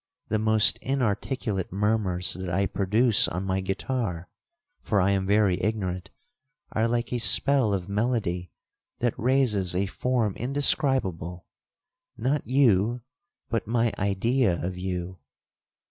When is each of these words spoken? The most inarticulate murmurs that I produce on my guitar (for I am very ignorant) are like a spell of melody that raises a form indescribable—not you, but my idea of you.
The 0.29 0.39
most 0.39 0.79
inarticulate 0.79 1.71
murmurs 1.71 2.33
that 2.33 2.49
I 2.49 2.65
produce 2.65 3.27
on 3.27 3.43
my 3.45 3.61
guitar 3.61 4.29
(for 4.81 4.99
I 4.99 5.11
am 5.11 5.27
very 5.27 5.61
ignorant) 5.61 6.09
are 6.71 6.87
like 6.87 7.13
a 7.13 7.19
spell 7.19 7.71
of 7.71 7.87
melody 7.87 8.51
that 8.97 9.13
raises 9.15 9.75
a 9.75 9.85
form 9.85 10.33
indescribable—not 10.37 12.47
you, 12.49 13.03
but 13.47 13.67
my 13.67 13.93
idea 13.99 14.59
of 14.65 14.75
you. 14.75 15.19